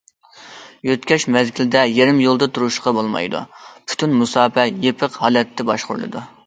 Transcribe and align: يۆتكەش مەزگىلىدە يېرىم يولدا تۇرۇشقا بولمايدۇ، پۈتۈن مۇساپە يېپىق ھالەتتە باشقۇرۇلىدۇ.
يۆتكەش 0.89 1.25
مەزگىلىدە 1.35 1.83
يېرىم 1.97 2.21
يولدا 2.25 2.49
تۇرۇشقا 2.57 2.97
بولمايدۇ، 3.01 3.45
پۈتۈن 3.67 4.21
مۇساپە 4.25 4.69
يېپىق 4.89 5.23
ھالەتتە 5.27 5.73
باشقۇرۇلىدۇ. 5.75 6.31